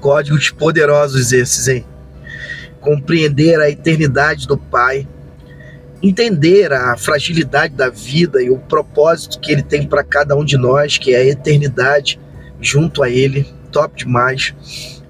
Códigos 0.00 0.50
poderosos 0.50 1.32
esses, 1.32 1.68
hein? 1.68 1.84
Compreender 2.80 3.60
a 3.60 3.68
eternidade 3.68 4.46
do 4.46 4.56
Pai, 4.56 5.06
entender 6.02 6.72
a 6.72 6.96
fragilidade 6.96 7.74
da 7.74 7.88
vida 7.88 8.42
e 8.42 8.50
o 8.50 8.58
propósito 8.58 9.40
que 9.40 9.52
Ele 9.52 9.62
tem 9.62 9.86
para 9.86 10.04
cada 10.04 10.36
um 10.36 10.44
de 10.44 10.56
nós, 10.56 10.98
que 10.98 11.14
é 11.14 11.18
a 11.18 11.26
eternidade 11.26 12.20
junto 12.60 13.02
a 13.02 13.10
Ele, 13.10 13.46
top 13.72 13.96
demais. 13.96 14.54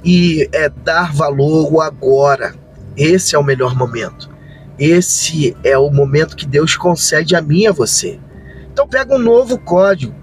E 0.04 0.48
é 0.52 0.68
dar 0.68 1.12
valor 1.12 1.82
agora. 1.82 2.55
Esse 2.96 3.34
é 3.34 3.39
o 3.39 3.45
melhor 3.45 3.77
momento. 3.77 4.30
Esse 4.79 5.57
é 5.64 5.77
o 5.77 5.91
momento 5.91 6.36
que 6.36 6.46
Deus 6.46 6.77
concede 6.77 7.34
a 7.34 7.43
mim 7.43 7.62
e 7.62 7.66
a 7.66 7.73
você. 7.73 8.18
Então 8.73 8.86
pega 8.86 9.14
um 9.14 9.18
novo 9.18 9.59
código. 9.59 10.14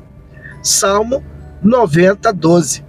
Salmo 0.63 1.23
90, 1.61 2.31
12. 2.31 2.84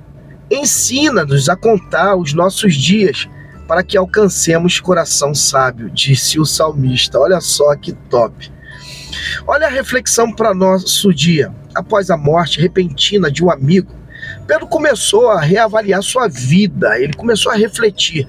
Ensina-nos 0.50 1.48
a 1.48 1.56
contar 1.56 2.16
os 2.16 2.32
nossos 2.32 2.74
dias 2.74 3.28
para 3.66 3.82
que 3.82 3.96
alcancemos 3.96 4.78
coração 4.78 5.34
sábio, 5.34 5.90
disse 5.90 6.38
o 6.38 6.44
salmista. 6.44 7.18
Olha 7.18 7.40
só 7.40 7.74
que 7.74 7.92
top. 7.92 8.50
Olha 9.46 9.66
a 9.66 9.70
reflexão 9.70 10.32
para 10.32 10.54
nosso 10.54 11.12
dia. 11.12 11.52
Após 11.74 12.10
a 12.10 12.16
morte 12.16 12.60
repentina 12.60 13.30
de 13.30 13.44
um 13.44 13.50
amigo, 13.50 13.92
Pedro 14.46 14.66
começou 14.66 15.30
a 15.30 15.40
reavaliar 15.40 16.02
sua 16.02 16.28
vida, 16.28 16.98
ele 16.98 17.12
começou 17.12 17.52
a 17.52 17.56
refletir. 17.56 18.26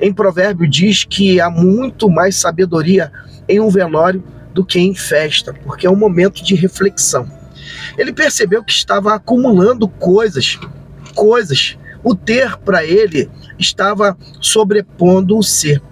Em 0.00 0.12
Provérbio 0.12 0.68
diz 0.68 1.04
que 1.04 1.40
há 1.40 1.50
muito 1.50 2.08
mais 2.08 2.36
sabedoria 2.36 3.10
em 3.48 3.58
um 3.58 3.68
velório 3.68 4.22
do 4.52 4.64
que 4.64 4.78
em 4.78 4.94
festa, 4.94 5.52
porque 5.64 5.86
é 5.86 5.90
um 5.90 5.96
momento 5.96 6.44
de 6.44 6.54
reflexão. 6.54 7.26
Ele 7.96 8.12
percebeu 8.12 8.62
que 8.62 8.72
estava 8.72 9.14
acumulando 9.14 9.88
coisas, 9.88 10.58
coisas. 11.18 11.76
O 12.04 12.14
ter 12.14 12.56
para 12.58 12.84
ele 12.84 13.28
estava 13.58 14.16
sobrepondo 14.40 15.36
o 15.36 15.42
ser. 15.42 15.82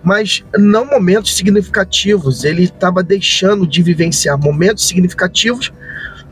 Mas 0.00 0.44
não 0.56 0.86
momentos 0.86 1.34
significativos, 1.34 2.44
ele 2.44 2.62
estava 2.62 3.02
deixando 3.02 3.66
de 3.66 3.82
vivenciar 3.82 4.38
momentos 4.38 4.86
significativos 4.86 5.72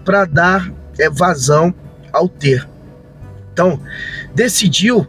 para 0.05 0.25
dar 0.25 0.73
é, 0.99 1.11
vazão 1.11 1.75
ao 2.13 2.29
ter. 2.29 2.69
Então, 3.53 3.81
decidiu 4.35 5.07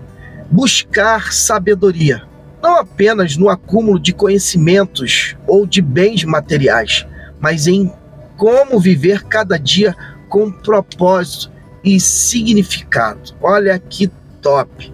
buscar 0.50 1.32
sabedoria, 1.32 2.24
não 2.62 2.80
apenas 2.80 3.38
no 3.38 3.48
acúmulo 3.48 4.00
de 4.00 4.14
conhecimentos 4.14 5.36
ou 5.46 5.68
de 5.68 5.82
bens 5.82 6.24
materiais, 6.24 7.06
mas 7.40 7.68
em 7.68 7.92
como 8.38 8.80
viver 8.80 9.24
cada 9.24 9.58
dia 9.58 9.96
com 10.30 10.52
propósito 10.52 11.54
e 11.84 12.00
significado. 12.00 13.34
Olha 13.42 13.78
que 13.78 14.10
top! 14.42 14.92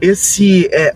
Esse 0.00 0.68
é, 0.72 0.94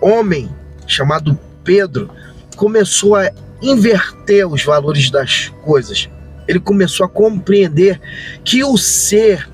homem 0.00 0.48
chamado 0.86 1.38
Pedro 1.62 2.10
começou 2.56 3.16
a 3.16 3.30
inverter 3.60 4.46
os 4.46 4.64
valores 4.64 5.10
das 5.10 5.48
coisas. 5.62 6.08
Ele 6.46 6.60
começou 6.60 7.04
a 7.04 7.08
compreender 7.08 8.00
que 8.44 8.62
o 8.62 8.76
ser 8.76 9.48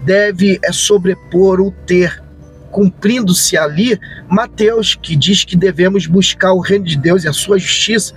deve 0.00 0.58
é 0.62 0.72
sobrepor 0.72 1.60
o 1.60 1.70
ter, 1.70 2.22
cumprindo-se 2.70 3.56
ali 3.56 3.98
Mateus, 4.28 4.94
que 4.94 5.14
diz 5.14 5.44
que 5.44 5.56
devemos 5.56 6.06
buscar 6.06 6.52
o 6.52 6.60
reino 6.60 6.84
de 6.84 6.96
Deus 6.96 7.24
e 7.24 7.28
a 7.28 7.32
sua 7.32 7.58
justiça, 7.58 8.14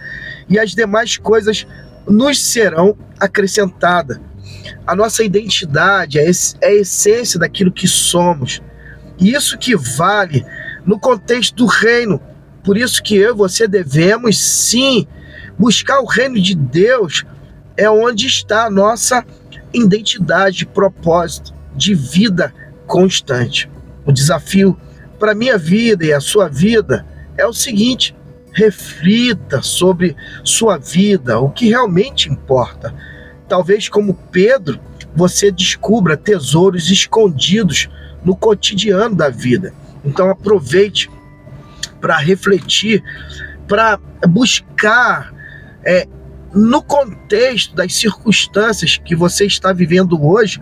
e 0.50 0.60
as 0.60 0.74
demais 0.74 1.18
coisas 1.18 1.66
nos 2.08 2.42
serão 2.42 2.98
acrescentadas. 3.20 4.20
A 4.86 4.96
nossa 4.96 5.24
identidade 5.24 6.20
é, 6.20 6.26
a 6.64 6.72
essência 6.72 7.40
daquilo 7.40 7.72
que 7.72 7.88
somos. 7.88 8.62
E 9.20 9.34
isso 9.34 9.58
que 9.58 9.76
vale 9.76 10.46
no 10.86 11.00
contexto 11.00 11.56
do 11.56 11.66
reino. 11.66 12.20
Por 12.64 12.78
isso 12.78 13.02
que 13.02 13.16
eu 13.16 13.34
e 13.34 13.38
você 13.38 13.68
devemos 13.68 14.40
sim 14.40 15.08
buscar 15.58 16.00
o 16.00 16.06
reino 16.06 16.42
de 16.42 16.56
Deus, 16.56 17.24
é 17.78 17.90
onde 17.90 18.26
está 18.26 18.66
a 18.66 18.70
nossa 18.70 19.24
identidade, 19.74 20.66
propósito 20.66 21.54
de 21.76 21.94
vida 21.94 22.54
constante. 22.88 23.70
O 24.06 24.12
desafio 24.12 24.78
para 25.20 25.36
minha 25.36 25.58
vida 25.58 26.04
e 26.04 26.12
a 26.12 26.20
sua 26.20 26.50
vida 26.50 27.06
é 27.38 27.46
o 27.46 27.54
seguinte: 27.54 28.16
reflita 28.52 29.62
sobre 29.62 30.16
sua 30.44 30.78
vida, 30.78 31.40
o 31.40 31.50
que 31.50 31.70
realmente 31.70 32.30
importa. 32.30 32.94
Talvez, 33.48 33.90
como 33.90 34.14
Pedro, 34.32 34.80
você 35.16 35.52
descubra 35.52 36.18
tesouros 36.18 36.90
escondidos 36.90 37.90
no 38.24 38.36
cotidiano 38.36 39.16
da 39.16 39.30
vida. 39.30 39.74
Então, 40.04 40.30
aproveite 40.30 41.10
para 42.00 42.18
refletir, 42.18 43.04
para 43.68 44.00
buscar 44.28 45.34
é, 45.84 46.08
no 46.54 46.82
contexto 46.82 47.76
das 47.76 47.94
circunstâncias 47.94 48.98
que 48.98 49.16
você 49.16 49.46
está 49.46 49.72
vivendo 49.72 50.22
hoje, 50.26 50.62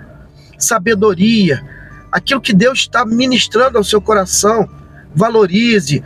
sabedoria, 0.57 1.63
aquilo 2.11 2.41
que 2.41 2.53
Deus 2.53 2.79
está 2.79 3.05
ministrando 3.05 3.77
ao 3.77 3.83
seu 3.83 4.01
coração. 4.01 4.67
Valorize 5.15 6.03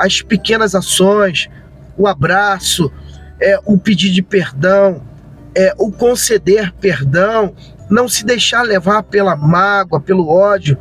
as 0.00 0.22
pequenas 0.22 0.74
ações, 0.74 1.48
o 1.96 2.06
abraço, 2.06 2.90
é, 3.40 3.60
o 3.66 3.76
pedir 3.76 4.10
de 4.10 4.22
perdão, 4.22 5.02
é, 5.54 5.74
o 5.76 5.92
conceder 5.92 6.72
perdão, 6.80 7.54
não 7.90 8.08
se 8.08 8.24
deixar 8.24 8.62
levar 8.62 9.02
pela 9.02 9.36
mágoa, 9.36 10.00
pelo 10.00 10.28
ódio, 10.28 10.78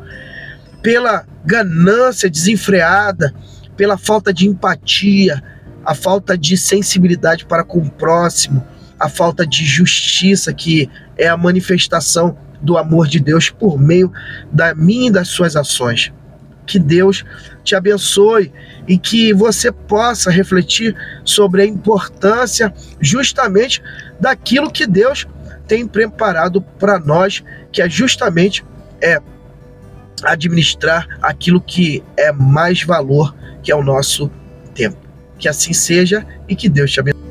pela 0.81 1.25
ganância 1.45 2.29
desenfreada, 2.29 3.33
pela 3.75 3.97
falta 3.97 4.33
de 4.33 4.47
empatia, 4.47 5.43
a 5.85 5.93
falta 5.93 6.37
de 6.37 6.55
sensibilidade 6.55 7.45
para 7.45 7.63
com 7.63 7.79
o 7.79 7.89
próximo, 7.89 8.65
a 8.99 9.09
falta 9.09 9.45
de 9.45 9.65
justiça, 9.65 10.53
que 10.53 10.89
é 11.17 11.27
a 11.27 11.35
manifestação 11.35 12.37
do 12.61 12.77
amor 12.77 13.07
de 13.07 13.19
Deus 13.19 13.49
por 13.49 13.79
meio 13.79 14.11
da 14.51 14.73
minha 14.75 15.07
e 15.07 15.11
das 15.11 15.27
suas 15.29 15.55
ações. 15.55 16.11
Que 16.69 16.77
Deus 16.77 17.25
te 17.63 17.73
abençoe 17.75 18.53
e 18.87 18.95
que 18.95 19.33
você 19.33 19.71
possa 19.71 20.29
refletir 20.29 20.95
sobre 21.25 21.63
a 21.63 21.65
importância 21.65 22.71
justamente 23.01 23.81
daquilo 24.19 24.69
que 24.69 24.85
Deus 24.85 25.27
tem 25.67 25.87
preparado 25.87 26.61
para 26.61 26.99
nós, 26.99 27.43
que 27.71 27.81
é 27.81 27.89
justamente 27.89 28.63
é 29.01 29.19
administrar 30.23 31.07
aquilo 31.23 31.59
que 31.59 32.03
é 32.15 32.31
mais 32.31 32.83
valor, 32.83 33.35
que 33.63 33.71
é 33.71 33.75
o 33.75 33.83
nosso 33.83 34.29
tempo. 34.75 34.97
Que 35.39 35.49
assim 35.49 35.73
seja 35.73 36.23
e 36.47 36.55
que 36.55 36.69
Deus 36.69 36.91
te 36.91 36.99
abençoe. 36.99 37.28